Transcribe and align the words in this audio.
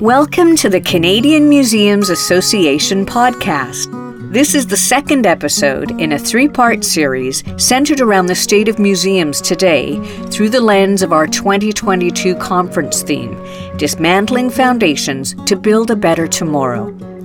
Welcome 0.00 0.56
to 0.56 0.68
the 0.68 0.80
Canadian 0.80 1.48
Museums 1.48 2.08
Association 2.08 3.04
podcast. 3.04 3.92
This 4.32 4.54
is 4.54 4.66
the 4.66 4.76
second 4.76 5.26
episode 5.26 5.90
in 6.00 6.12
a 6.12 6.18
three 6.18 6.48
part 6.48 6.84
series 6.84 7.42
centered 7.56 8.00
around 8.00 8.26
the 8.26 8.34
state 8.34 8.68
of 8.68 8.78
museums 8.78 9.40
today 9.40 9.98
through 10.26 10.50
the 10.50 10.60
lens 10.60 11.02
of 11.02 11.12
our 11.12 11.26
2022 11.26 12.36
conference 12.36 13.02
theme 13.02 13.34
Dismantling 13.76 14.50
Foundations 14.50 15.34
to 15.46 15.56
Build 15.56 15.90
a 15.90 15.96
Better 15.96 16.26
Tomorrow. 16.28 17.17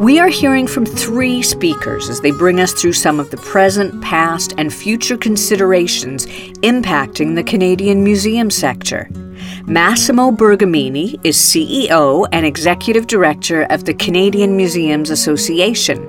We 0.00 0.18
are 0.18 0.28
hearing 0.28 0.66
from 0.66 0.84
three 0.84 1.40
speakers 1.40 2.10
as 2.10 2.20
they 2.20 2.30
bring 2.30 2.60
us 2.60 2.74
through 2.74 2.92
some 2.92 3.18
of 3.18 3.30
the 3.30 3.38
present, 3.38 4.02
past, 4.02 4.52
and 4.58 4.72
future 4.72 5.16
considerations 5.16 6.26
impacting 6.26 7.34
the 7.34 7.42
Canadian 7.42 8.04
museum 8.04 8.50
sector. 8.50 9.08
Massimo 9.64 10.30
Bergamini 10.30 11.18
is 11.24 11.38
CEO 11.38 12.28
and 12.30 12.44
Executive 12.44 13.06
Director 13.06 13.62
of 13.70 13.86
the 13.86 13.94
Canadian 13.94 14.54
Museums 14.54 15.08
Association. 15.08 16.06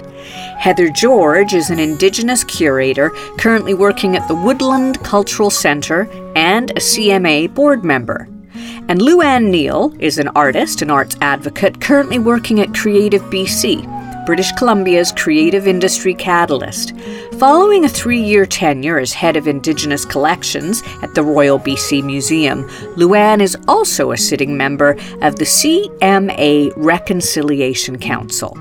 Heather 0.57 0.89
George 0.89 1.53
is 1.53 1.69
an 1.69 1.79
Indigenous 1.79 2.43
curator 2.43 3.11
currently 3.37 3.73
working 3.73 4.17
at 4.17 4.27
the 4.27 4.35
Woodland 4.35 5.01
Cultural 5.03 5.49
Centre 5.49 6.09
and 6.35 6.71
a 6.71 6.81
CMA 6.81 7.53
board 7.53 7.85
member. 7.85 8.27
And 8.89 9.01
Lou-ann 9.01 9.51
Neel 9.51 9.93
is 9.99 10.17
an 10.17 10.29
artist 10.29 10.81
and 10.81 10.89
arts 10.89 11.17
advocate 11.19 11.81
currently 11.81 12.19
working 12.19 12.61
at 12.61 12.73
Creative 12.73 13.21
BC, 13.23 14.25
British 14.25 14.53
Columbia's 14.53 15.11
creative 15.11 15.67
industry 15.67 16.13
catalyst. 16.13 16.93
Following 17.33 17.83
a 17.83 17.89
three 17.89 18.21
year 18.21 18.45
tenure 18.45 18.97
as 18.97 19.11
head 19.11 19.35
of 19.35 19.45
Indigenous 19.45 20.05
Collections 20.05 20.83
at 21.01 21.13
the 21.15 21.23
Royal 21.23 21.59
BC 21.59 22.01
Museum, 22.01 22.65
Lou-ann 22.95 23.41
is 23.41 23.57
also 23.67 24.13
a 24.13 24.17
sitting 24.17 24.55
member 24.55 24.91
of 25.21 25.35
the 25.35 25.43
CMA 25.43 26.71
Reconciliation 26.77 27.99
Council. 27.99 28.57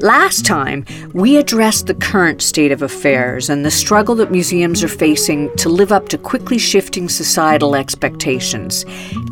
Last 0.00 0.46
time, 0.46 0.84
we 1.12 1.38
addressed 1.38 1.88
the 1.88 1.94
current 1.94 2.40
state 2.40 2.70
of 2.70 2.82
affairs 2.82 3.50
and 3.50 3.64
the 3.64 3.70
struggle 3.70 4.14
that 4.16 4.30
museums 4.30 4.84
are 4.84 4.88
facing 4.88 5.54
to 5.56 5.68
live 5.68 5.90
up 5.90 6.08
to 6.10 6.18
quickly 6.18 6.56
shifting 6.56 7.08
societal 7.08 7.74
expectations. 7.74 8.84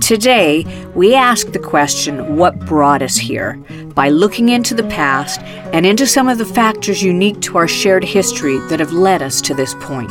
Today, 0.06 0.64
we 0.94 1.16
ask 1.16 1.50
the 1.50 1.58
question 1.58 2.36
what 2.36 2.56
brought 2.60 3.02
us 3.02 3.16
here 3.16 3.56
by 3.92 4.08
looking 4.08 4.50
into 4.50 4.72
the 4.72 4.84
past 4.84 5.40
and 5.40 5.84
into 5.84 6.06
some 6.06 6.28
of 6.28 6.38
the 6.38 6.44
factors 6.44 7.02
unique 7.02 7.40
to 7.40 7.58
our 7.58 7.66
shared 7.66 8.04
history 8.04 8.58
that 8.68 8.78
have 8.78 8.92
led 8.92 9.20
us 9.20 9.40
to 9.40 9.52
this 9.52 9.74
point. 9.80 10.08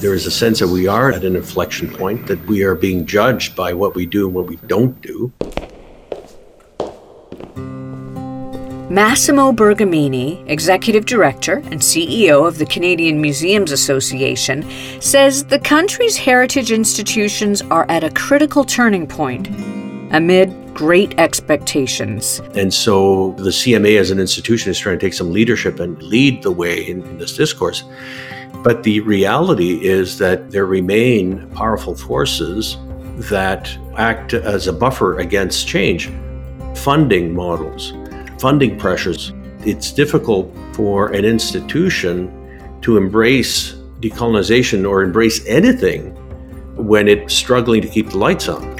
There 0.00 0.14
is 0.14 0.24
a 0.24 0.30
sense 0.30 0.60
that 0.60 0.68
we 0.68 0.86
are 0.86 1.12
at 1.12 1.24
an 1.24 1.36
inflection 1.36 1.92
point, 1.92 2.26
that 2.26 2.42
we 2.46 2.62
are 2.62 2.74
being 2.74 3.04
judged 3.04 3.54
by 3.54 3.74
what 3.74 3.94
we 3.94 4.06
do 4.06 4.24
and 4.24 4.34
what 4.34 4.46
we 4.46 4.56
don't 4.56 4.98
do. 5.02 5.30
Massimo 8.94 9.50
Bergamini, 9.50 10.48
Executive 10.48 11.04
Director 11.04 11.54
and 11.54 11.80
CEO 11.80 12.46
of 12.46 12.58
the 12.58 12.66
Canadian 12.66 13.20
Museums 13.20 13.72
Association, 13.72 14.64
says 15.00 15.42
the 15.42 15.58
country's 15.58 16.16
heritage 16.16 16.70
institutions 16.70 17.60
are 17.60 17.86
at 17.90 18.04
a 18.04 18.10
critical 18.10 18.62
turning 18.62 19.04
point 19.08 19.48
amid 20.12 20.54
great 20.74 21.18
expectations. 21.18 22.40
And 22.54 22.72
so 22.72 23.32
the 23.32 23.50
CMA 23.50 23.98
as 23.98 24.12
an 24.12 24.20
institution 24.20 24.70
is 24.70 24.78
trying 24.78 24.96
to 25.00 25.04
take 25.04 25.14
some 25.14 25.32
leadership 25.32 25.80
and 25.80 26.00
lead 26.00 26.44
the 26.44 26.52
way 26.52 26.88
in, 26.88 27.02
in 27.02 27.18
this 27.18 27.36
discourse. 27.36 27.82
But 28.62 28.84
the 28.84 29.00
reality 29.00 29.84
is 29.84 30.18
that 30.18 30.52
there 30.52 30.66
remain 30.66 31.50
powerful 31.50 31.96
forces 31.96 32.76
that 33.28 33.76
act 33.96 34.34
as 34.34 34.68
a 34.68 34.72
buffer 34.72 35.18
against 35.18 35.66
change. 35.66 36.12
Funding 36.76 37.34
models, 37.34 37.92
funding 38.38 38.78
pressures. 38.78 39.32
It's 39.60 39.92
difficult 39.92 40.54
for 40.72 41.12
an 41.12 41.24
institution 41.24 42.78
to 42.82 42.96
embrace 42.96 43.74
decolonization 44.00 44.88
or 44.88 45.02
embrace 45.02 45.44
anything 45.46 46.14
when 46.76 47.08
it's 47.08 47.32
struggling 47.32 47.80
to 47.80 47.88
keep 47.88 48.10
the 48.10 48.18
lights 48.18 48.48
on. 48.48 48.74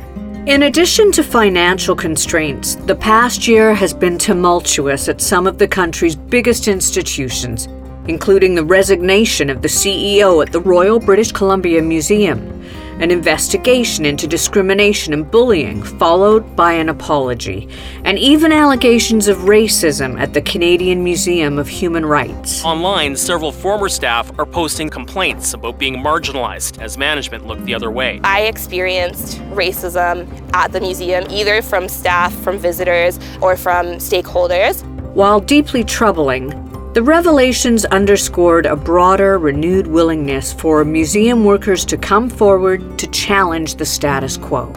In 0.46 0.64
addition 0.64 1.10
to 1.12 1.22
financial 1.22 1.96
constraints, 1.96 2.74
the 2.74 2.94
past 2.94 3.48
year 3.48 3.72
has 3.72 3.94
been 3.94 4.18
tumultuous 4.18 5.08
at 5.08 5.22
some 5.22 5.46
of 5.46 5.56
the 5.56 5.66
country's 5.66 6.16
biggest 6.16 6.68
institutions, 6.68 7.66
including 8.08 8.54
the 8.54 8.64
resignation 8.64 9.48
of 9.48 9.62
the 9.62 9.68
CEO 9.68 10.44
at 10.44 10.52
the 10.52 10.60
Royal 10.60 11.00
British 11.00 11.32
Columbia 11.32 11.80
Museum, 11.80 12.62
an 13.00 13.10
investigation 13.10 14.06
into 14.06 14.26
discrimination 14.26 15.12
and 15.12 15.30
bullying, 15.30 15.82
followed 15.82 16.54
by 16.56 16.72
an 16.72 16.88
apology, 16.88 17.68
and 18.04 18.18
even 18.18 18.52
allegations 18.52 19.28
of 19.28 19.38
racism 19.38 20.18
at 20.18 20.32
the 20.32 20.42
Canadian 20.42 21.02
Museum 21.02 21.58
of 21.58 21.68
Human 21.68 22.06
Rights. 22.06 22.64
Online, 22.64 23.16
several 23.16 23.52
former 23.52 23.88
staff 23.88 24.30
are 24.38 24.46
posting 24.46 24.88
complaints 24.88 25.54
about 25.54 25.78
being 25.78 25.96
marginalized 25.96 26.80
as 26.80 26.96
management 26.96 27.46
looked 27.46 27.64
the 27.64 27.74
other 27.74 27.90
way. 27.90 28.20
I 28.24 28.42
experienced 28.42 29.38
racism 29.50 30.28
at 30.54 30.72
the 30.72 30.80
museum, 30.80 31.24
either 31.30 31.62
from 31.62 31.88
staff, 31.88 32.32
from 32.42 32.58
visitors, 32.58 33.18
or 33.40 33.56
from 33.56 33.86
stakeholders. 33.96 34.82
While 35.14 35.40
deeply 35.40 35.84
troubling, 35.84 36.50
the 36.94 37.02
revelations 37.02 37.84
underscored 37.86 38.66
a 38.66 38.76
broader, 38.76 39.36
renewed 39.36 39.88
willingness 39.88 40.52
for 40.52 40.84
museum 40.84 41.44
workers 41.44 41.84
to 41.84 41.96
come 41.96 42.30
forward 42.30 42.96
to 43.00 43.08
challenge 43.08 43.74
the 43.74 43.84
status 43.84 44.36
quo. 44.36 44.72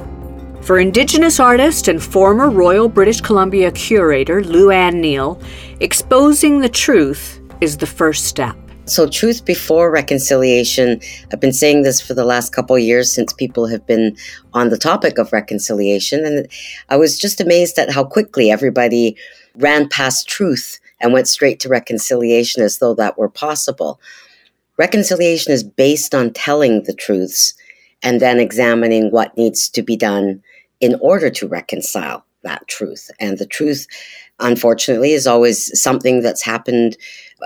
For 0.62 0.80
Indigenous 0.80 1.40
artist 1.40 1.88
and 1.88 2.02
former 2.02 2.50
Royal 2.50 2.90
British 2.90 3.22
Columbia 3.22 3.72
curator 3.72 4.44
Lou-ann 4.44 5.00
Neel, 5.00 5.40
exposing 5.80 6.60
the 6.60 6.70
truth 6.70 7.40
is 7.62 7.78
the 7.78 7.86
first 7.86 8.26
step. 8.26 8.58
So, 8.86 9.08
truth 9.08 9.46
before 9.46 9.92
reconciliation, 9.92 11.00
I've 11.32 11.40
been 11.40 11.54
saying 11.54 11.84
this 11.84 12.02
for 12.02 12.16
the 12.16 12.26
last 12.26 12.52
couple 12.52 12.80
years 12.80 13.14
since 13.14 13.32
people 13.32 13.68
have 13.68 13.86
been 13.86 14.18
on 14.56 14.70
the 14.70 14.78
topic 14.78 15.20
of 15.20 15.32
reconciliation. 15.32 16.26
And 16.26 16.48
I 16.90 16.98
was 16.98 17.20
just 17.20 17.40
amazed 17.40 17.78
at 17.78 17.92
how 17.92 18.04
quickly 18.04 18.50
everybody 18.50 19.16
ran 19.56 19.88
past 19.88 20.28
truth 20.28 20.80
and 21.00 21.14
went 21.14 21.28
straight 21.28 21.60
to 21.62 21.70
reconciliation 21.70 22.62
as 22.64 22.80
though 22.80 22.94
that 22.96 23.18
were 23.18 23.30
possible. 23.30 24.00
Reconciliation 24.78 25.52
is 25.52 25.64
based 25.64 26.14
on 26.14 26.34
telling 26.34 26.84
the 26.84 26.94
truths 26.94 27.54
and 28.04 28.20
then 28.20 28.40
examining 28.40 29.12
what 29.12 29.36
needs 29.38 29.70
to 29.70 29.82
be 29.82 29.98
done 29.98 30.42
in 30.80 30.96
order 31.02 31.30
to 31.32 31.48
reconcile 31.48 32.24
that 32.44 32.68
truth. 32.68 33.10
And 33.20 33.38
the 33.38 33.46
truth, 33.46 33.88
unfortunately, 34.40 35.14
is 35.14 35.28
always 35.28 35.80
something 35.80 36.22
that's 36.22 36.44
happened 36.44 36.98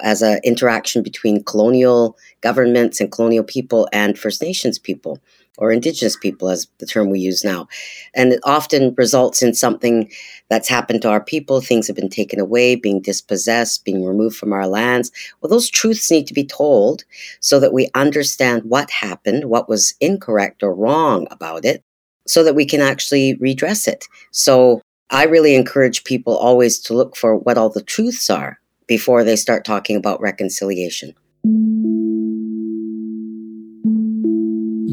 as 0.04 0.22
an 0.22 0.40
interaction 0.44 1.02
between 1.02 1.44
colonial 1.44 2.18
governments 2.42 3.00
and 3.00 3.12
colonial 3.12 3.44
people 3.44 3.88
and 3.92 4.18
First 4.18 4.42
Nations 4.42 4.78
people 4.78 5.20
or 5.58 5.72
indigenous 5.72 6.16
people 6.16 6.50
as 6.50 6.68
the 6.80 6.86
term 6.86 7.10
we 7.10 7.20
use 7.20 7.44
now 7.44 7.68
and 8.14 8.34
it 8.34 8.40
often 8.44 8.96
results 8.98 9.42
in 9.42 9.54
something 9.54 10.10
that's 10.52 10.68
happened 10.68 11.02
to 11.02 11.10
our 11.10 11.24
people 11.24 11.62
things 11.62 11.88
have 11.88 11.96
been 11.96 12.10
taken 12.10 12.38
away 12.38 12.76
being 12.76 13.00
dispossessed 13.00 13.86
being 13.86 14.04
removed 14.04 14.36
from 14.36 14.52
our 14.52 14.68
lands. 14.68 15.10
Well 15.40 15.50
those 15.50 15.70
truths 15.70 16.12
need 16.12 16.28
to 16.28 16.34
be 16.34 16.46
told 16.46 17.06
so 17.40 17.58
that 17.62 17.72
we 17.72 17.90
understand 17.96 18.66
what 18.66 18.92
happened 18.92 19.46
what 19.46 19.70
was 19.70 19.96
incorrect 20.02 20.62
or 20.62 20.76
wrong 20.76 21.26
about 21.32 21.64
it 21.64 21.82
so 22.28 22.44
that 22.44 22.54
we 22.54 22.66
can 22.66 22.82
actually 22.82 23.36
redress 23.36 23.88
it. 23.88 24.06
So 24.32 24.82
i 25.10 25.24
really 25.24 25.56
encourage 25.56 26.04
people 26.04 26.36
always 26.38 26.80
to 26.80 26.94
look 26.94 27.16
for 27.16 27.38
what 27.38 27.58
all 27.58 27.70
the 27.70 27.82
truths 27.82 28.30
are 28.30 28.60
before 28.88 29.24
they 29.24 29.38
start 29.38 29.64
talking 29.64 29.96
about 29.96 30.20
reconciliation. 30.20 31.16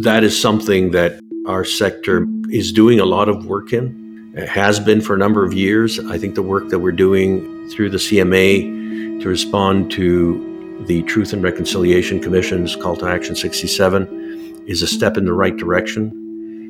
That 0.05 0.23
is 0.23 0.41
something 0.41 0.93
that 0.93 1.19
our 1.49 1.65
sector 1.65 2.25
is 2.51 2.71
doing 2.71 3.01
a 3.01 3.05
lot 3.05 3.29
of 3.29 3.47
work 3.47 3.73
in. 3.73 4.08
It 4.35 4.49
has 4.49 4.79
been 4.79 5.01
for 5.01 5.15
a 5.15 5.19
number 5.19 5.45
of 5.45 5.53
years. 5.53 5.99
I 5.99 6.19
think 6.19 6.35
the 6.35 6.43
work 6.43 6.69
that 6.69 6.79
we're 6.79 6.93
doing 6.93 7.69
through 7.71 7.91
the 7.91 7.97
CMA 7.97 9.21
to 9.23 9.29
respond 9.29 9.91
to 9.93 10.85
the 10.87 11.03
Truth 11.05 11.33
and 11.33 11.43
Reconciliation 11.43 12.21
Commission's 12.21 12.77
Call 12.77 12.97
to 12.97 13.07
Action 13.07 13.35
67 13.35 14.65
is 14.67 14.83
a 14.83 14.87
step 14.87 15.17
in 15.17 15.25
the 15.25 15.33
right 15.33 15.57
direction. 15.57 16.13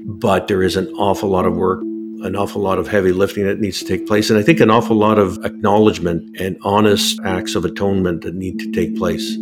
But 0.06 0.48
there 0.48 0.62
is 0.62 0.76
an 0.76 0.88
awful 0.94 1.28
lot 1.28 1.44
of 1.44 1.56
work, 1.56 1.80
an 1.80 2.36
awful 2.36 2.62
lot 2.62 2.78
of 2.78 2.88
heavy 2.88 3.12
lifting 3.12 3.44
that 3.44 3.60
needs 3.60 3.80
to 3.80 3.84
take 3.84 4.06
place. 4.06 4.30
And 4.30 4.38
I 4.38 4.42
think 4.42 4.60
an 4.60 4.70
awful 4.70 4.96
lot 4.96 5.18
of 5.18 5.44
acknowledgement 5.44 6.40
and 6.40 6.56
honest 6.62 7.20
acts 7.24 7.54
of 7.54 7.64
atonement 7.64 8.22
that 8.22 8.34
need 8.34 8.58
to 8.60 8.70
take 8.70 8.96
place. 8.96 9.36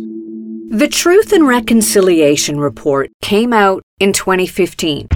The 0.69 0.89
Truth 0.91 1.31
and 1.31 1.47
Reconciliation 1.47 2.59
Report 2.59 3.09
came 3.21 3.53
out 3.53 3.83
in 3.99 4.11
2015. 4.11 5.07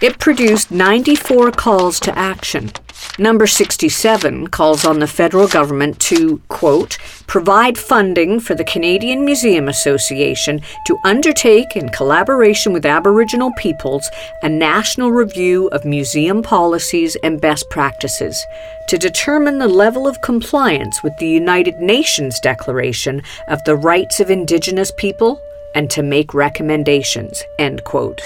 It 0.00 0.20
produced 0.20 0.70
94 0.70 1.50
calls 1.52 1.98
to 2.00 2.16
action. 2.16 2.70
Number 3.18 3.48
67 3.48 4.46
calls 4.46 4.84
on 4.84 5.00
the 5.00 5.08
federal 5.08 5.48
government 5.48 5.98
to, 6.02 6.40
quote, 6.46 6.98
provide 7.26 7.76
funding 7.76 8.38
for 8.38 8.54
the 8.54 8.62
Canadian 8.62 9.24
Museum 9.24 9.66
Association 9.66 10.60
to 10.86 10.98
undertake, 11.04 11.74
in 11.74 11.88
collaboration 11.88 12.72
with 12.72 12.86
Aboriginal 12.86 13.50
peoples, 13.58 14.08
a 14.44 14.48
national 14.48 15.10
review 15.10 15.66
of 15.70 15.84
museum 15.84 16.44
policies 16.44 17.16
and 17.24 17.40
best 17.40 17.68
practices 17.68 18.46
to 18.86 18.98
determine 18.98 19.58
the 19.58 19.66
level 19.66 20.06
of 20.06 20.22
compliance 20.22 21.02
with 21.02 21.16
the 21.18 21.28
United 21.28 21.80
Nations 21.80 22.38
Declaration 22.38 23.20
of 23.48 23.62
the 23.64 23.74
Rights 23.74 24.20
of 24.20 24.30
Indigenous 24.30 24.92
People 24.96 25.40
and 25.74 25.90
to 25.90 26.02
make 26.02 26.34
recommendations, 26.34 27.42
end 27.58 27.84
quote. 27.84 28.20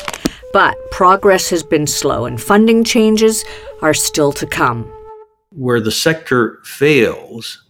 But 0.52 0.76
progress 0.90 1.48
has 1.50 1.62
been 1.62 1.86
slow 1.86 2.26
and 2.26 2.40
funding 2.40 2.84
changes 2.84 3.44
are 3.80 3.94
still 3.94 4.32
to 4.32 4.46
come. 4.46 4.84
Where 5.50 5.80
the 5.80 5.92
sector 5.92 6.60
fails, 6.64 7.64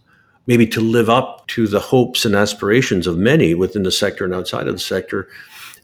maybe 0.47 0.67
to 0.67 0.81
live 0.81 1.09
up 1.09 1.47
to 1.47 1.67
the 1.67 1.79
hopes 1.79 2.25
and 2.25 2.35
aspirations 2.35 3.07
of 3.07 3.17
many 3.17 3.53
within 3.53 3.83
the 3.83 3.91
sector 3.91 4.25
and 4.25 4.33
outside 4.33 4.67
of 4.67 4.73
the 4.73 4.79
sector, 4.79 5.29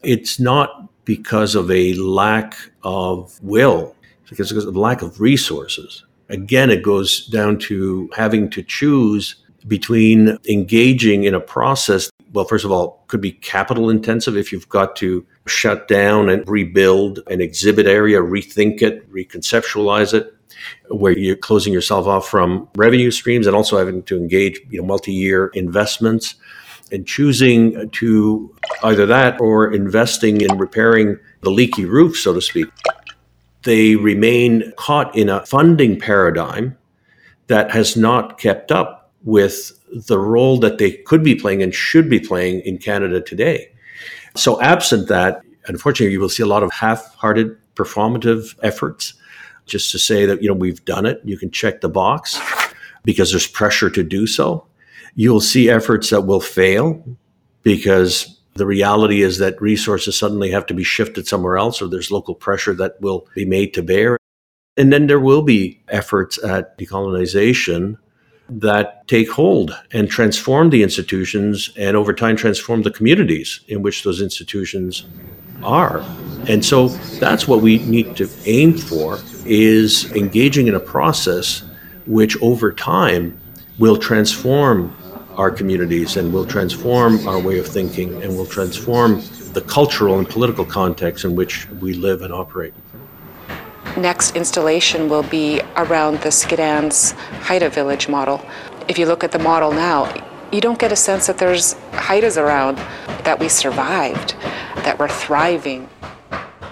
it's 0.04 0.40
not 0.40 0.90
because 1.06 1.56
of 1.56 1.72
a 1.72 1.94
lack 1.96 2.56
of 2.84 3.42
will, 3.42 3.96
it's 4.22 4.30
because 4.30 4.52
of 4.52 4.76
lack 4.76 5.02
of 5.02 5.20
resources. 5.20 6.04
Again, 6.30 6.70
it 6.70 6.84
goes 6.84 7.26
down 7.28 7.58
to 7.60 8.10
having 8.16 8.50
to 8.52 8.62
choose 8.62 9.38
between 9.68 10.38
engaging 10.48 11.24
in 11.24 11.34
a 11.34 11.40
process 11.40 12.10
well, 12.34 12.46
first 12.46 12.66
of 12.66 12.72
all, 12.72 13.04
could 13.08 13.22
be 13.22 13.32
capital 13.32 13.90
intensive 13.90 14.38
if 14.38 14.52
you've 14.52 14.70
got 14.70 14.96
to 14.98 15.26
shut 15.48 15.88
down 15.88 16.30
and 16.30 16.48
rebuild 16.48 17.20
an 17.28 17.42
exhibit 17.42 17.88
area, 17.88 18.20
rethink 18.20 18.82
it, 18.82 19.12
reconceptualize 19.12 20.14
it, 20.14 20.34
where 20.90 21.18
you're 21.18 21.36
closing 21.36 21.74
yourself 21.74 22.06
off 22.06 22.28
from 22.28 22.68
revenue 22.76 23.12
streams 23.12 23.48
and 23.48 23.56
also 23.56 23.78
having 23.78 24.04
to 24.04 24.18
engage, 24.18 24.60
you 24.70 24.80
know, 24.80 24.86
multi-year 24.86 25.48
investments 25.54 26.36
and 26.92 27.08
choosing 27.08 27.90
to 27.92 28.54
either 28.84 29.06
that 29.06 29.40
or 29.40 29.72
investing 29.72 30.42
in 30.42 30.58
repairing 30.58 31.18
the 31.42 31.50
leaky 31.50 31.86
roof, 31.86 32.18
so 32.18 32.34
to 32.34 32.42
speak. 32.42 32.68
They 33.64 33.96
remain 33.96 34.72
caught 34.78 35.16
in 35.16 35.30
a 35.30 35.46
funding 35.46 36.00
paradigm 36.00 36.78
that 37.48 37.72
has 37.72 37.98
not 37.98 38.38
kept 38.38 38.72
up 38.72 38.99
with 39.24 39.72
the 40.08 40.18
role 40.18 40.60
that 40.60 40.78
they 40.78 40.92
could 40.92 41.24
be 41.24 41.36
playing 41.36 41.62
and 41.62 41.74
should 41.74 42.10
be 42.10 42.20
playing 42.20 42.62
in 42.62 42.78
Canada 42.78 43.22
today. 43.22 43.72
So, 44.36 44.62
absent 44.62 45.08
that, 45.10 45.42
unfortunately, 45.68 46.14
you 46.14 46.20
will 46.20 46.30
see 46.30 46.44
a 46.44 46.48
lot 46.48 46.64
of 46.64 46.72
half 46.72 47.16
hearted 47.16 47.58
performative 47.76 48.56
efforts 48.64 49.14
just 49.66 49.92
to 49.92 50.00
say 50.00 50.26
that, 50.26 50.42
you 50.42 50.48
know, 50.48 50.54
we've 50.54 50.84
done 50.86 51.06
it. 51.06 51.22
You 51.24 51.38
can 51.38 51.52
check 51.52 51.82
the 51.82 51.90
box 51.90 52.40
because 53.04 53.32
there's 53.32 53.48
pressure 53.48 53.90
to 53.90 54.04
do 54.04 54.28
so. 54.28 54.66
You'll 55.16 55.42
see 55.42 55.70
efforts 55.70 56.10
that 56.10 56.26
will 56.26 56.42
fail 56.42 57.04
because 57.64 58.40
the 58.56 58.66
reality 58.66 59.22
is 59.22 59.38
that 59.38 59.62
resources 59.62 60.18
suddenly 60.18 60.52
have 60.52 60.66
to 60.68 60.74
be 60.74 60.84
shifted 60.84 61.28
somewhere 61.28 61.58
else 61.58 61.82
or 61.82 61.88
there's 61.88 62.12
local 62.12 62.36
pressure 62.36 62.74
that 62.74 63.00
will 63.00 63.28
be 63.36 63.46
made 63.46 63.74
to 63.74 63.84
bear. 63.84 64.18
And 64.76 64.92
then 64.92 65.08
there 65.08 65.20
will 65.20 65.42
be 65.42 65.82
efforts 65.88 66.42
at 66.44 66.78
decolonization 66.78 67.98
that 68.50 69.08
take 69.08 69.30
hold 69.30 69.78
and 69.94 70.10
transform 70.10 70.70
the 70.70 70.84
institutions 70.84 71.70
and 71.78 71.96
over 71.96 72.14
time 72.14 72.36
transform 72.36 72.82
the 72.82 72.92
communities 72.92 73.62
in 73.68 73.82
which 73.82 74.04
those 74.04 74.22
institutions 74.22 75.06
are. 75.64 76.00
And 76.48 76.64
so 76.66 76.88
that's 77.20 77.48
what 77.48 77.62
we 77.62 77.80
need 77.80 78.16
to 78.18 78.30
aim 78.46 78.78
for 78.78 79.20
is 79.46 80.12
engaging 80.14 80.68
in 80.68 80.76
a 80.76 80.80
process 80.80 81.64
which 82.06 82.42
over 82.42 82.72
time 82.72 83.40
will 83.78 83.98
transform 83.98 84.96
our 85.36 85.52
communities 85.52 86.18
and 86.18 86.34
will 86.34 86.46
transform 86.46 87.26
our 87.28 87.40
way 87.40 87.60
of 87.60 87.68
thinking 87.68 88.22
and 88.24 88.36
will 88.36 88.46
transform 88.46 89.22
the 89.54 89.62
cultural 89.62 90.18
and 90.18 90.28
political 90.28 90.66
context 90.66 91.24
in 91.24 91.36
which 91.36 91.70
we 91.82 91.94
live 91.94 92.22
and 92.22 92.34
operate 92.34 92.74
next 94.00 94.36
installation 94.36 95.10
will 95.10 95.24
be 95.24 95.62
around 95.76 96.22
the 96.22 96.30
Skedans 96.30 97.12
Haida 97.42 97.70
village 97.70 98.08
model. 98.08 98.44
If 98.88 98.98
you 98.98 99.06
look 99.06 99.24
at 99.24 99.32
the 99.32 99.40
model 99.40 99.72
now, 99.72 100.12
you 100.52 100.62
don't 100.62 100.80
get 100.80 100.92
a 100.92 100.96
sense 100.96 101.28
that 101.28 101.38
there's 101.38 101.76
Haidas 101.92 102.42
around, 102.42 102.78
that 103.24 103.40
we 103.40 103.50
survived, 103.50 104.36
that 104.84 104.98
we're 104.98 105.08
thriving. 105.08 105.88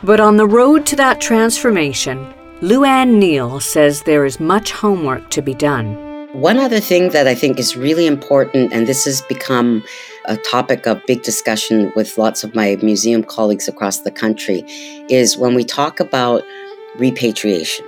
But 0.03 0.19
on 0.19 0.37
the 0.37 0.47
road 0.47 0.85
to 0.87 0.95
that 0.95 1.21
transformation, 1.21 2.33
Lou-ann 2.61 3.19
Neel 3.19 3.59
says 3.59 4.01
there 4.01 4.25
is 4.25 4.39
much 4.39 4.71
homework 4.71 5.29
to 5.29 5.41
be 5.43 5.53
done. 5.53 5.95
One 6.33 6.57
other 6.57 6.79
thing 6.79 7.09
that 7.09 7.27
I 7.27 7.35
think 7.35 7.59
is 7.59 7.77
really 7.77 8.05
important, 8.05 8.73
and 8.73 8.87
this 8.87 9.05
has 9.05 9.21
become 9.23 9.83
a 10.25 10.37
topic 10.37 10.85
of 10.87 11.05
big 11.05 11.23
discussion 11.23 11.91
with 11.95 12.17
lots 12.17 12.43
of 12.43 12.53
my 12.53 12.77
museum 12.81 13.23
colleagues 13.23 13.67
across 13.67 13.99
the 13.99 14.11
country, 14.11 14.63
is 15.09 15.37
when 15.37 15.55
we 15.55 15.63
talk 15.63 15.99
about 15.99 16.43
repatriation. 16.97 17.85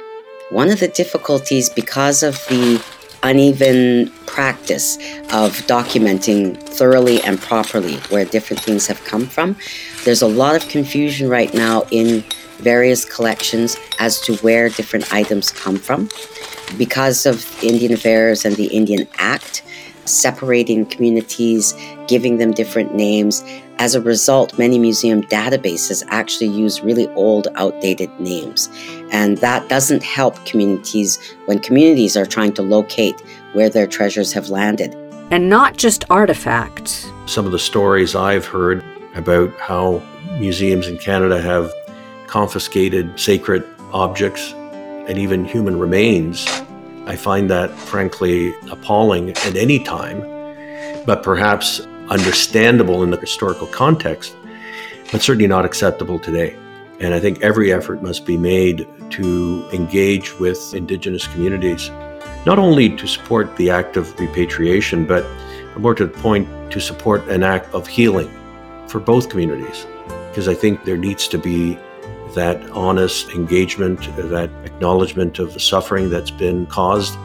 One 0.50 0.70
of 0.70 0.80
the 0.80 0.88
difficulties, 0.88 1.70
because 1.70 2.24
of 2.24 2.36
the 2.48 2.84
uneven 3.22 4.10
practice 4.26 4.98
of 5.32 5.58
documenting 5.68 6.58
thoroughly 6.58 7.22
and 7.24 7.40
properly 7.40 7.98
where 8.10 8.26
different 8.26 8.62
things 8.62 8.88
have 8.88 9.04
come 9.04 9.26
from, 9.26 9.56
there's 10.06 10.22
a 10.22 10.28
lot 10.28 10.56
of 10.56 10.68
confusion 10.70 11.30
right 11.30 11.54
now 11.54 11.84
in 11.92 12.24
various 12.60 13.06
collections 13.06 13.78
as 14.00 14.20
to 14.22 14.36
where 14.38 14.70
different 14.70 15.14
items 15.14 15.52
come 15.52 15.78
from. 15.78 16.10
Because 16.78 17.26
of 17.26 17.46
Indian 17.64 17.94
Affairs 17.94 18.46
and 18.46 18.56
the 18.56 18.68
Indian 18.68 19.08
Act, 19.18 19.64
separating 20.06 20.86
communities, 20.86 21.74
giving 22.10 22.38
them 22.38 22.52
different 22.52 22.94
names. 22.94 23.44
As 23.78 23.96
a 23.96 24.02
result, 24.02 24.58
many 24.58 24.78
museum 24.78 25.22
databases 25.24 26.04
actually 26.10 26.48
use 26.48 26.82
really 26.82 27.08
old, 27.10 27.48
outdated 27.56 28.10
names. 28.20 28.68
And 29.12 29.38
that 29.38 29.70
doesn't 29.70 30.04
help 30.04 30.44
communities 30.46 31.18
when 31.46 31.60
communities 31.60 32.18
are 32.18 32.26
trying 32.26 32.54
to 32.54 32.62
locate 32.62 33.22
where 33.54 33.70
their 33.70 33.88
treasures 33.88 34.34
have 34.34 34.50
landed. 34.50 34.94
And 35.32 35.50
not 35.50 35.78
just 35.78 36.04
artifacts. 36.10 37.08
Some 37.28 37.46
of 37.46 37.54
the 37.54 37.60
stories 37.60 38.16
I've 38.16 38.46
heard 38.46 38.84
about 39.16 39.58
how 39.60 40.02
museums 40.40 40.88
in 40.88 40.98
Canada 40.98 41.40
have 41.40 41.72
confiscated 42.28 43.20
sacred 43.20 43.64
objects 43.94 44.54
and 45.08 45.18
even 45.18 45.46
human 45.46 45.80
remains 45.80 46.46
I 47.10 47.16
find 47.16 47.50
that 47.50 47.72
frankly 47.72 48.54
appalling 48.70 49.32
at 49.32 49.56
any 49.56 49.80
time, 49.84 50.22
but 51.08 51.24
perhaps 51.24 51.82
understandable 52.10 53.04
in 53.04 53.10
the 53.10 53.18
historical 53.18 53.68
context, 53.68 54.36
but 55.12 55.22
certainly 55.22 55.48
not 55.48 55.66
acceptable 55.66 56.20
today. 56.20 56.58
And 57.00 57.14
I 57.14 57.20
think 57.20 57.42
every 57.42 57.72
effort 57.72 58.04
must 58.04 58.26
be 58.26 58.38
made 58.38 58.88
to 59.12 59.70
engage 59.72 60.38
with 60.40 60.74
Indigenous 60.74 61.28
communities, 61.28 61.90
not 62.46 62.60
only 62.60 62.96
to 62.96 63.08
support 63.08 63.56
the 63.56 63.70
act 63.70 63.96
of 63.96 64.20
repatriation, 64.20 65.06
but 65.06 65.26
more 65.78 65.96
to 65.96 66.06
the 66.06 66.20
point, 66.20 66.48
to 66.72 66.82
support 66.82 67.26
an 67.30 67.42
act 67.44 67.74
of 67.74 67.88
healing 67.88 68.30
for 68.88 69.00
both 69.00 69.30
communities. 69.30 69.86
Because 70.30 70.48
I 70.48 70.54
think 70.54 70.84
there 70.84 70.98
needs 70.98 71.28
to 71.30 71.38
be 71.38 71.78
that 72.36 72.62
honest 72.72 73.30
engagement, 73.30 74.02
that 74.18 74.50
acknowledgement 74.64 75.40
of 75.40 75.54
the 75.54 75.60
suffering 75.60 76.10
that's 76.10 76.32
been 76.32 76.66
caused, 76.68 77.16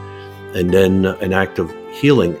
and 0.55 0.71
then 0.71 1.05
an 1.05 1.33
act 1.33 1.59
of 1.59 1.71
healing. 1.91 2.39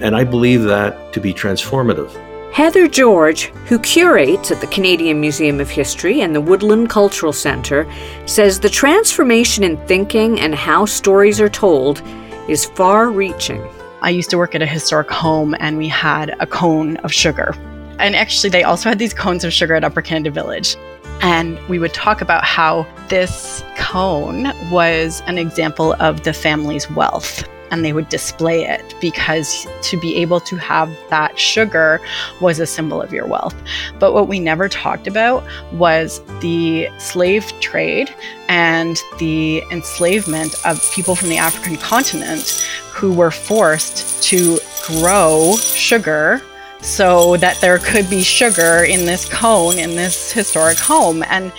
And 0.00 0.16
I 0.16 0.24
believe 0.24 0.62
that 0.64 1.12
to 1.12 1.20
be 1.20 1.32
transformative. 1.32 2.10
Heather 2.52 2.86
George, 2.86 3.46
who 3.66 3.80
curates 3.80 4.52
at 4.52 4.60
the 4.60 4.68
Canadian 4.68 5.20
Museum 5.20 5.58
of 5.58 5.68
History 5.68 6.20
and 6.20 6.34
the 6.34 6.40
Woodland 6.40 6.88
Cultural 6.88 7.32
Centre, 7.32 7.84
says 8.26 8.60
the 8.60 8.68
transformation 8.68 9.64
in 9.64 9.76
thinking 9.88 10.38
and 10.38 10.54
how 10.54 10.84
stories 10.84 11.40
are 11.40 11.48
told 11.48 12.00
is 12.48 12.64
far 12.64 13.10
reaching. 13.10 13.60
I 14.02 14.10
used 14.10 14.30
to 14.30 14.38
work 14.38 14.54
at 14.54 14.62
a 14.62 14.66
historic 14.66 15.10
home 15.10 15.56
and 15.58 15.78
we 15.78 15.88
had 15.88 16.36
a 16.38 16.46
cone 16.46 16.96
of 16.98 17.12
sugar. 17.12 17.56
And 17.98 18.14
actually, 18.14 18.50
they 18.50 18.62
also 18.62 18.88
had 18.88 18.98
these 18.98 19.14
cones 19.14 19.42
of 19.42 19.52
sugar 19.52 19.74
at 19.74 19.82
Upper 19.82 20.02
Canada 20.02 20.30
Village. 20.30 20.76
And 21.22 21.58
we 21.68 21.78
would 21.78 21.94
talk 21.94 22.20
about 22.20 22.44
how 22.44 22.86
this 23.08 23.64
cone 23.76 24.52
was 24.70 25.22
an 25.26 25.38
example 25.38 25.94
of 25.94 26.22
the 26.22 26.32
family's 26.32 26.88
wealth. 26.90 27.48
And 27.70 27.84
they 27.84 27.92
would 27.92 28.08
display 28.08 28.64
it 28.64 28.94
because 29.00 29.66
to 29.82 29.98
be 29.98 30.16
able 30.16 30.40
to 30.40 30.56
have 30.56 30.90
that 31.10 31.38
sugar 31.38 32.00
was 32.40 32.60
a 32.60 32.66
symbol 32.66 33.02
of 33.02 33.12
your 33.12 33.26
wealth. 33.26 33.54
But 33.98 34.12
what 34.12 34.28
we 34.28 34.38
never 34.38 34.68
talked 34.68 35.06
about 35.06 35.44
was 35.72 36.20
the 36.40 36.88
slave 36.98 37.46
trade 37.60 38.14
and 38.48 39.02
the 39.18 39.62
enslavement 39.70 40.54
of 40.64 40.80
people 40.92 41.16
from 41.16 41.30
the 41.30 41.38
African 41.38 41.76
continent 41.76 42.64
who 42.92 43.12
were 43.12 43.30
forced 43.30 44.22
to 44.24 44.58
grow 44.86 45.56
sugar 45.56 46.42
so 46.80 47.36
that 47.38 47.58
there 47.60 47.78
could 47.78 48.08
be 48.10 48.22
sugar 48.22 48.84
in 48.84 49.06
this 49.06 49.26
cone 49.28 49.78
in 49.78 49.96
this 49.96 50.30
historic 50.30 50.78
home. 50.78 51.24
And 51.24 51.50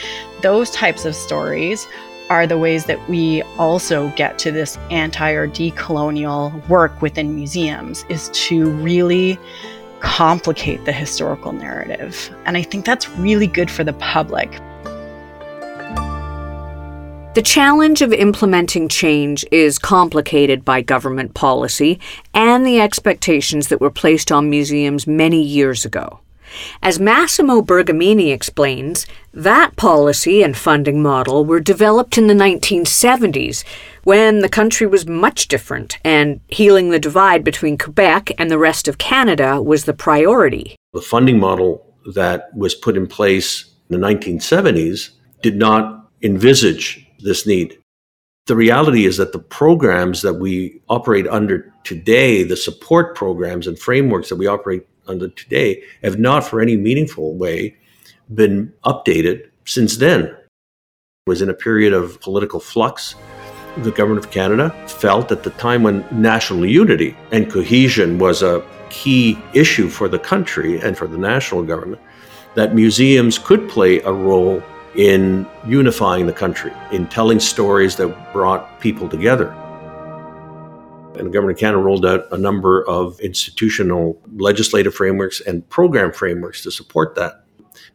those 0.41 0.69
types 0.69 1.05
of 1.05 1.15
stories 1.15 1.87
are 2.29 2.47
the 2.47 2.57
ways 2.57 2.85
that 2.85 3.09
we 3.09 3.41
also 3.57 4.09
get 4.15 4.39
to 4.39 4.51
this 4.51 4.77
anti 4.89 5.31
or 5.31 5.47
decolonial 5.47 6.67
work 6.67 7.01
within 7.01 7.35
museums 7.35 8.05
is 8.09 8.29
to 8.29 8.69
really 8.71 9.37
complicate 9.99 10.85
the 10.85 10.91
historical 10.91 11.51
narrative. 11.51 12.29
And 12.45 12.57
I 12.57 12.63
think 12.63 12.85
that's 12.85 13.09
really 13.09 13.47
good 13.47 13.69
for 13.69 13.83
the 13.83 13.93
public. 13.93 14.51
The 17.35 17.41
challenge 17.43 18.01
of 18.01 18.13
implementing 18.13 18.87
change 18.87 19.45
is 19.51 19.77
complicated 19.77 20.63
by 20.63 20.81
government 20.81 21.33
policy 21.33 21.99
and 22.33 22.65
the 22.65 22.79
expectations 22.79 23.67
that 23.67 23.81
were 23.81 23.89
placed 23.91 24.31
on 24.31 24.49
museums 24.49 25.05
many 25.05 25.41
years 25.41 25.83
ago. 25.83 26.21
As 26.81 26.99
Massimo 26.99 27.61
Bergamini 27.61 28.31
explains, 28.33 29.05
that 29.33 29.75
policy 29.75 30.41
and 30.43 30.55
funding 30.55 31.01
model 31.01 31.45
were 31.45 31.59
developed 31.59 32.17
in 32.17 32.27
the 32.27 32.33
1970s 32.33 33.63
when 34.03 34.39
the 34.39 34.49
country 34.49 34.87
was 34.87 35.07
much 35.07 35.47
different 35.47 35.97
and 36.03 36.39
healing 36.47 36.89
the 36.89 36.99
divide 36.99 37.43
between 37.43 37.77
Quebec 37.77 38.31
and 38.37 38.49
the 38.49 38.57
rest 38.57 38.87
of 38.87 38.97
Canada 38.97 39.61
was 39.61 39.85
the 39.85 39.93
priority. 39.93 40.75
The 40.93 41.01
funding 41.01 41.39
model 41.39 41.95
that 42.13 42.49
was 42.55 42.75
put 42.75 42.97
in 42.97 43.07
place 43.07 43.71
in 43.89 43.99
the 43.99 44.07
1970s 44.07 45.11
did 45.41 45.57
not 45.57 46.09
envisage 46.21 47.05
this 47.19 47.45
need. 47.45 47.77
The 48.47 48.55
reality 48.55 49.05
is 49.05 49.17
that 49.17 49.31
the 49.31 49.39
programs 49.39 50.21
that 50.21 50.35
we 50.35 50.79
operate 50.87 51.27
under 51.27 51.73
today, 51.83 52.43
the 52.43 52.55
support 52.55 53.15
programs 53.15 53.65
and 53.65 53.77
frameworks 53.77 54.29
that 54.29 54.35
we 54.35 54.45
operate 54.45 54.87
under 55.07 55.29
today, 55.29 55.81
have 56.03 56.19
not 56.19 56.43
for 56.43 56.61
any 56.61 56.77
meaningful 56.77 57.35
way 57.35 57.75
been 58.35 58.71
updated 58.85 59.49
since 59.65 59.97
then. 59.97 60.25
It 60.25 60.37
was 61.25 61.41
in 61.41 61.49
a 61.49 61.55
period 61.55 61.91
of 61.91 62.21
political 62.21 62.59
flux. 62.59 63.15
The 63.77 63.91
government 63.91 64.23
of 64.23 64.31
Canada 64.31 64.69
felt 64.87 65.31
at 65.31 65.41
the 65.41 65.49
time 65.51 65.81
when 65.81 66.05
national 66.11 66.67
unity 66.67 67.17
and 67.31 67.51
cohesion 67.51 68.19
was 68.19 68.43
a 68.43 68.63
key 68.91 69.39
issue 69.55 69.89
for 69.89 70.07
the 70.07 70.19
country 70.19 70.79
and 70.81 70.95
for 70.95 71.07
the 71.07 71.17
national 71.17 71.63
government 71.63 72.01
that 72.53 72.75
museums 72.75 73.39
could 73.39 73.67
play 73.67 74.01
a 74.01 74.11
role 74.11 74.61
in 74.97 75.45
unifying 75.67 76.25
the 76.25 76.33
country, 76.33 76.71
in 76.91 77.07
telling 77.07 77.39
stories 77.39 77.95
that 77.97 78.33
brought 78.33 78.79
people 78.79 79.09
together. 79.09 79.49
And 81.17 81.27
the 81.27 81.31
government 81.31 81.57
of 81.57 81.59
Canada 81.59 81.81
rolled 81.81 82.05
out 82.05 82.25
a 82.31 82.37
number 82.37 82.87
of 82.87 83.19
institutional 83.19 84.21
legislative 84.35 84.93
frameworks 84.93 85.41
and 85.41 85.67
program 85.69 86.11
frameworks 86.11 86.61
to 86.63 86.71
support 86.71 87.15
that. 87.15 87.45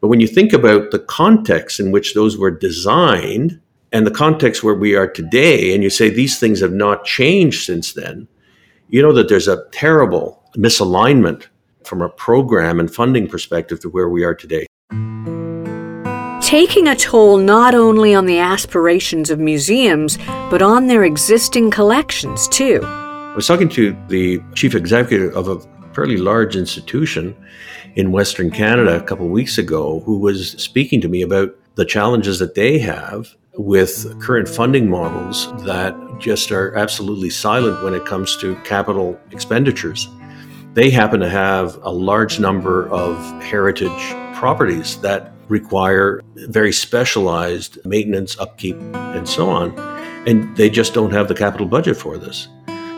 But 0.00 0.09
when 0.09 0.21
you 0.21 0.26
think 0.26 0.52
about 0.52 0.90
the 0.90 0.99
context 0.99 1.80
in 1.80 1.90
which 1.90 2.14
those 2.14 2.38
were 2.38 2.50
designed 2.50 3.61
and 3.92 4.07
the 4.07 4.11
context 4.11 4.62
where 4.62 4.75
we 4.75 4.95
are 4.95 5.07
today, 5.07 5.75
and 5.75 5.83
you 5.83 5.90
say 5.90 6.09
these 6.09 6.38
things 6.38 6.61
have 6.61 6.73
not 6.73 7.04
changed 7.04 7.64
since 7.64 7.92
then, 7.92 8.28
you 8.88 9.02
know 9.02 9.12
that 9.12 9.28
there's 9.28 9.49
a 9.49 9.64
terrible 9.71 10.42
misalignment 10.57 11.47
from 11.85 12.02
a 12.02 12.09
program 12.09 12.80
and 12.80 12.92
funding 12.92 13.28
perspective 13.28 13.80
to 13.80 13.88
where 13.88 14.09
we 14.09 14.25
are 14.25 14.35
today 14.35 14.66
taking 16.50 16.88
a 16.88 16.97
toll 16.97 17.37
not 17.37 17.76
only 17.76 18.12
on 18.12 18.26
the 18.26 18.37
aspirations 18.37 19.30
of 19.30 19.38
museums, 19.38 20.19
but 20.50 20.61
on 20.61 20.88
their 20.88 21.04
existing 21.04 21.71
collections 21.71 22.49
too. 22.49 22.80
I 22.83 23.35
was 23.37 23.47
talking 23.47 23.69
to 23.69 23.97
the 24.09 24.42
chief 24.57 24.75
executive 24.75 25.37
of 25.37 25.47
a 25.47 25.61
fairly 25.95 26.16
large 26.16 26.57
institution 26.57 27.37
in 27.95 28.11
Western 28.11 28.50
Canada 28.50 28.97
a 28.97 29.00
couple 29.00 29.26
of 29.26 29.30
weeks 29.30 29.59
ago 29.59 30.00
who 30.00 30.19
was 30.19 30.50
speaking 30.61 31.00
to 31.02 31.09
me 31.09 31.23
about 31.23 31.54
the 31.76 31.85
challenges 31.85 32.40
that 32.40 32.57
they 32.57 32.80
have 32.80 33.28
with 33.54 34.21
current 34.21 34.49
funding 34.49 34.90
models 34.90 35.52
that 35.62 35.95
just 36.19 36.50
are 36.50 36.75
absolutely 36.75 37.30
silent 37.30 37.80
when 37.85 37.95
it 37.95 38.04
comes 38.07 38.37
to 38.38 38.57
capital 38.64 39.16
expenditures. 39.30 40.09
They 40.75 40.90
happen 40.90 41.21
to 41.21 41.28
have 41.28 41.78
a 41.85 41.90
large 41.92 42.40
number 42.40 42.88
of 42.88 43.16
heritage 43.40 44.16
properties 44.35 45.00
that 45.02 45.33
require 45.50 46.23
very 46.37 46.73
specialized 46.73 47.85
maintenance, 47.85 48.38
upkeep, 48.38 48.76
and 48.95 49.28
so 49.28 49.50
on. 49.50 49.78
And 50.26 50.57
they 50.57 50.71
just 50.71 50.95
don't 50.95 51.12
have 51.12 51.28
the 51.28 51.35
capital 51.35 51.66
budget 51.66 51.97
for 51.97 52.16
this. 52.16 52.49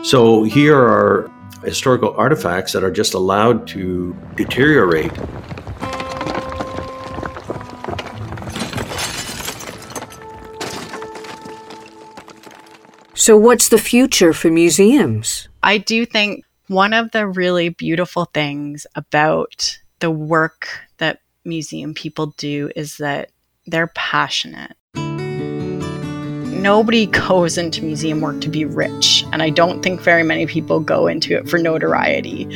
So 0.03 0.43
here 0.43 0.77
are 0.77 1.31
historical 1.63 2.13
artifacts 2.15 2.73
that 2.73 2.83
are 2.83 2.91
just 2.91 3.13
allowed 3.13 3.67
to 3.67 4.15
deteriorate. 4.35 5.11
So, 13.15 13.37
what's 13.37 13.69
the 13.69 13.77
future 13.77 14.33
for 14.33 14.49
museums? 14.49 15.47
I 15.63 15.77
do 15.77 16.05
think 16.05 16.43
one 16.67 16.91
of 16.91 17.11
the 17.11 17.25
really 17.25 17.69
beautiful 17.69 18.25
things 18.33 18.85
about 18.95 19.79
the 19.99 20.11
work 20.11 20.67
that 20.92 20.92
museum 21.45 21.93
people 21.93 22.27
do 22.37 22.71
is 22.75 22.97
that 22.97 23.31
they're 23.65 23.87
passionate. 23.87 24.75
Nobody 26.63 27.07
goes 27.07 27.57
into 27.57 27.83
museum 27.83 28.21
work 28.21 28.39
to 28.41 28.49
be 28.49 28.63
rich, 28.63 29.25
and 29.33 29.41
I 29.43 29.49
don't 29.49 29.81
think 29.83 29.99
very 29.99 30.23
many 30.23 30.45
people 30.45 30.79
go 30.79 31.07
into 31.07 31.37
it 31.37 31.49
for 31.49 31.57
notoriety. 31.57 32.47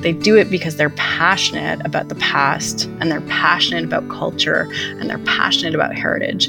They 0.00 0.12
do 0.12 0.36
it 0.36 0.50
because 0.50 0.76
they're 0.76 0.90
passionate 0.90 1.84
about 1.84 2.08
the 2.08 2.14
past 2.16 2.84
and 3.00 3.10
they're 3.10 3.22
passionate 3.22 3.84
about 3.84 4.08
culture 4.08 4.68
and 4.98 5.08
they're 5.08 5.18
passionate 5.20 5.74
about 5.74 5.94
heritage. 5.94 6.48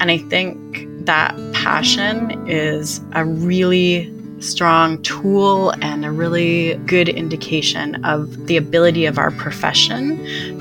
And 0.00 0.10
I 0.10 0.18
think 0.18 0.86
that 1.06 1.34
passion 1.52 2.48
is 2.48 3.00
a 3.12 3.24
really 3.24 4.10
strong 4.40 5.00
tool 5.02 5.70
and 5.82 6.04
a 6.04 6.10
really 6.10 6.74
good 6.86 7.08
indication 7.08 8.04
of 8.04 8.46
the 8.46 8.56
ability 8.56 9.06
of 9.06 9.18
our 9.18 9.30
profession 9.32 10.18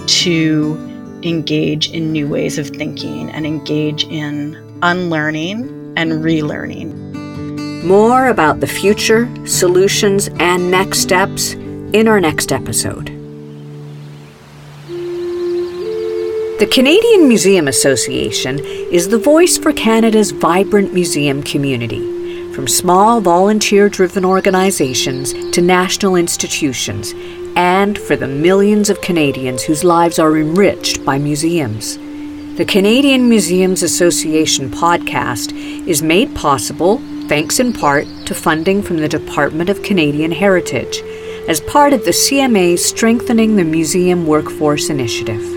to 0.07 0.75
engage 1.23 1.91
in 1.91 2.11
new 2.11 2.27
ways 2.27 2.57
of 2.57 2.69
thinking 2.69 3.29
and 3.31 3.45
engage 3.45 4.05
in 4.05 4.55
unlearning 4.81 5.93
and 5.97 6.23
relearning. 6.23 6.93
More 7.83 8.27
about 8.27 8.59
the 8.59 8.67
future, 8.67 9.29
solutions, 9.45 10.29
and 10.39 10.71
next 10.71 10.99
steps 10.99 11.53
in 11.53 12.07
our 12.07 12.19
next 12.19 12.51
episode. 12.51 13.07
The 16.57 16.67
Canadian 16.71 17.27
Museum 17.27 17.67
Association 17.67 18.59
is 18.63 19.09
the 19.09 19.17
voice 19.17 19.57
for 19.57 19.73
Canada's 19.73 20.31
vibrant 20.31 20.93
museum 20.93 21.43
community 21.43 22.14
from 22.55 22.67
small 22.69 23.19
volunteer 23.19 23.89
driven 23.89 24.23
organizations 24.23 25.33
to 25.51 25.61
national 25.61 26.15
institutions, 26.15 27.13
and 27.57 27.99
for 27.99 28.15
the 28.15 28.27
millions 28.27 28.89
of 28.89 29.01
Canadians 29.01 29.61
whose 29.61 29.83
lives 29.83 30.19
are 30.19 30.37
enriched 30.37 31.03
by 31.03 31.17
museums. 31.17 31.97
The 32.57 32.65
Canadian 32.65 33.27
Museums 33.27 33.83
Association 33.83 34.69
podcast 34.69 35.51
is 35.85 36.01
made 36.01 36.33
possible 36.33 36.99
thanks 37.27 37.59
in 37.59 37.73
part 37.73 38.07
to 38.25 38.33
funding 38.33 38.81
from 38.81 38.97
the 38.97 39.09
Department 39.09 39.69
of 39.69 39.83
Canadian 39.83 40.31
Heritage 40.31 41.01
as 41.49 41.59
part 41.59 41.91
of 41.91 42.05
the 42.05 42.11
CMA's 42.11 42.85
Strengthening 42.85 43.57
the 43.57 43.65
Museum 43.65 44.25
Workforce 44.25 44.89
Initiative. 44.89 45.54